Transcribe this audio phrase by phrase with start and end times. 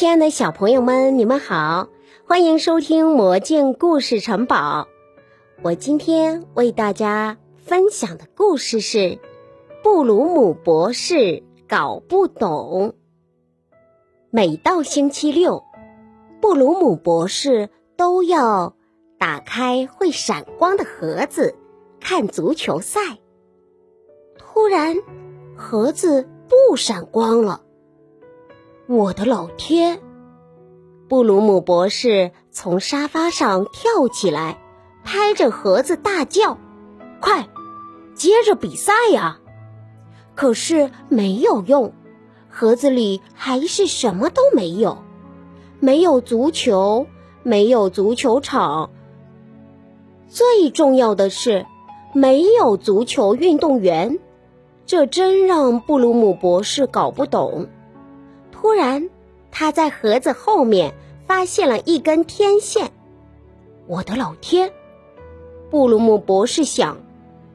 [0.00, 1.90] 亲爱的小朋友们，你们好，
[2.26, 4.84] 欢迎收听《魔镜故事城堡》。
[5.60, 9.18] 我今天为大家分享的故事是：
[9.82, 12.94] 布鲁姆博士搞不懂。
[14.30, 15.64] 每到星期六，
[16.40, 18.74] 布鲁姆博士都要
[19.18, 21.54] 打开会闪光的盒子
[22.00, 23.18] 看足球赛。
[24.38, 24.96] 突然，
[25.58, 27.60] 盒子不闪光了。
[28.92, 30.00] 我的老天！
[31.08, 34.58] 布鲁姆博士从沙发上跳起来，
[35.04, 36.58] 拍着盒子大叫
[37.22, 37.48] ：“快，
[38.16, 39.38] 接着比赛呀！”
[40.34, 41.92] 可是没有用，
[42.48, 44.98] 盒子里还是什么都没有，
[45.78, 47.06] 没有足球，
[47.44, 48.90] 没有足球场，
[50.26, 51.64] 最重要的是
[52.12, 54.18] 没有足球运动员。
[54.84, 57.68] 这真让布鲁姆博士搞不懂。
[58.60, 59.08] 突然，
[59.50, 60.92] 他在盒子后面
[61.26, 62.92] 发现了一根天线。
[63.86, 64.70] 我的老天！
[65.70, 66.98] 布鲁姆博士想，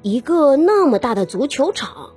[0.00, 2.12] 一个那么大的足球场，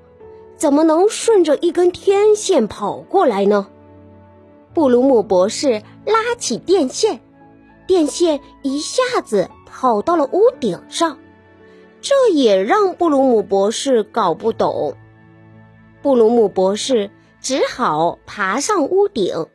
[0.55, 3.67] 怎么能顺着一根天线跑过来呢？
[4.73, 7.19] 布鲁姆博士拉起电线，
[7.85, 11.17] 电线一下子跑到了屋顶上，
[11.99, 14.95] 这也让布鲁姆博士搞不懂。
[16.01, 17.11] 布鲁姆博士。
[17.41, 19.47] 只好爬上屋顶，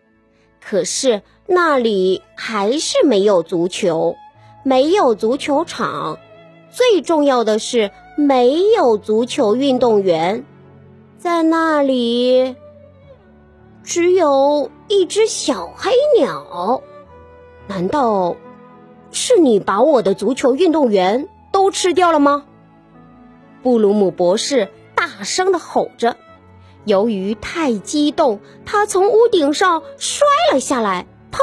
[0.61, 4.17] 可是那里还是没有足球，
[4.63, 6.19] 没有足球场，
[6.71, 10.45] 最重要的是没有足球运动员，
[11.19, 12.57] 在那里
[13.83, 16.83] 只有一只小黑鸟。
[17.67, 18.37] 难道
[19.11, 22.45] 是你把我的足球运动员都吃掉了吗？
[23.63, 26.17] 布鲁姆博士大声的吼着。
[26.85, 31.07] 由于太激动，他从屋顶上摔了下来。
[31.33, 31.39] 砰！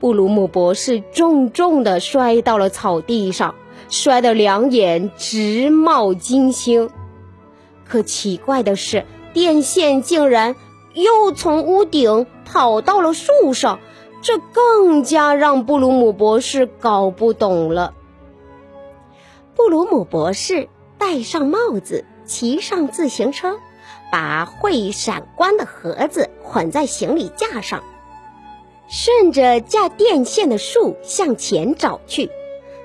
[0.00, 3.54] 布鲁姆博士重重的摔到了草地上，
[3.88, 6.90] 摔得两眼直冒金星。
[7.86, 10.56] 可奇怪的是，电线竟然
[10.92, 13.78] 又从屋顶跑到了树上，
[14.20, 17.94] 这更加让布鲁姆博士搞不懂了。
[19.56, 20.68] 布鲁姆博士
[20.98, 23.58] 戴上帽子，骑上自行车。
[24.10, 27.82] 把会闪光的盒子捆在行李架上，
[28.88, 32.30] 顺着架电线的树向前找去。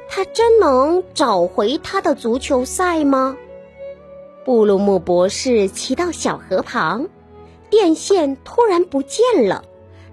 [0.09, 3.37] 他真能找回他的足球赛吗？
[4.43, 7.09] 布鲁姆博士骑到小河旁，
[7.69, 9.63] 电线突然不见了。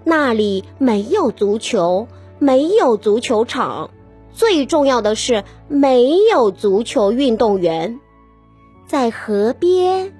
[0.03, 3.89] 那里没有足球，没有足球场，
[4.31, 7.99] 最重要的是没有足球运动员。
[8.85, 10.16] 在河边。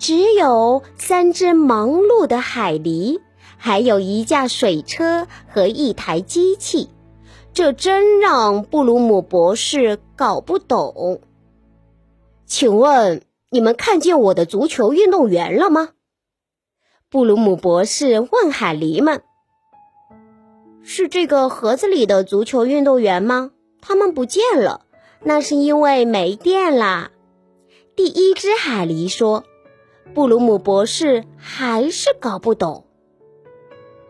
[0.00, 3.20] 只有三只忙碌的海狸，
[3.58, 6.88] 还有一架水车和一台机器，
[7.52, 11.20] 这真让布鲁姆博士搞不懂。
[12.46, 15.90] 请问你们看见我的足球运动员了吗？
[17.10, 19.22] 布鲁姆博士问海狸们
[20.82, 23.50] ：“是这个盒子里的足球运动员吗？
[23.82, 24.86] 他们不见了，
[25.22, 27.10] 那是因为没电啦。”
[27.94, 29.44] 第一只海狸说。
[30.14, 32.84] 布鲁姆博士还是搞不懂，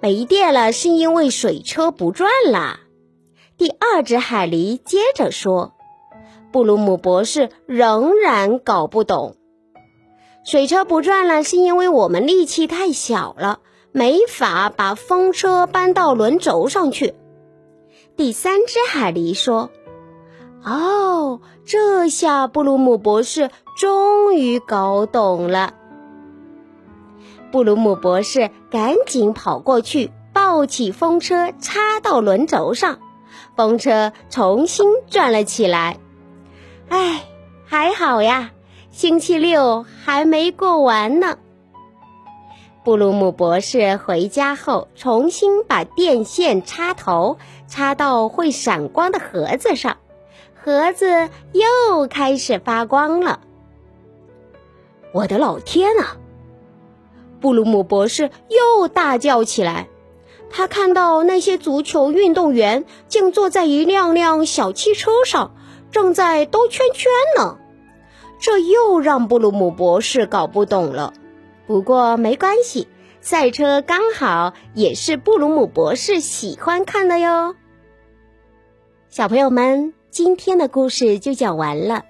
[0.01, 2.81] 没电了是因为水车不转了。
[3.59, 5.75] 第二只海狸接着说
[6.53, 9.37] ：“布鲁姆博士仍然搞不懂，
[10.43, 13.61] 水车不转了是因为我们力气太小了，
[13.93, 17.13] 没法把风车搬到轮轴上去。”
[18.17, 19.71] 第三只海狸说
[20.65, 25.75] ：“哦，这下布鲁姆博士终于搞懂了。”
[27.51, 33.01] 布鲁姆博士赶紧跑过去，抱起风车，插到轮轴上，
[33.57, 35.99] 风车重新转了起来。
[36.89, 37.25] 哎，
[37.67, 38.53] 还好呀，
[38.91, 41.39] 星期六还没过完呢。
[42.85, 47.37] 布鲁姆博士回家后，重新把电线插头
[47.67, 49.97] 插到会闪光的盒子上，
[50.55, 53.41] 盒子又开始发光了。
[55.13, 56.17] 我的老天啊！
[57.41, 59.89] 布鲁姆博士又大叫起来，
[60.51, 65.55] 他看到那些足球运动员竟坐在一辆辆小汽车上，
[65.91, 67.59] 正在兜圈圈呢。
[68.39, 71.13] 这又让布鲁姆博士搞不懂了。
[71.67, 72.89] 不过没关系，
[73.21, 77.55] 赛车刚好也是布鲁姆博士喜欢看的哟。
[79.09, 82.05] 小朋友们，今天的故事就讲完了。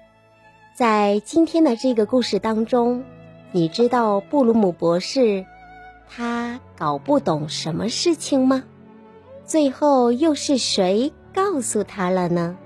[0.73, 3.03] 在今天的这个故事当中。
[3.53, 5.45] 你知道布鲁姆博士
[6.07, 8.63] 他搞不懂什么事情吗？
[9.45, 12.57] 最后又是谁告诉他了呢？